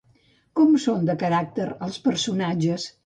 Com 0.59 0.71
són 0.85 1.05
de 1.09 1.15
caràcter 1.25 1.67
els 1.89 2.01
personatges? 2.09 2.89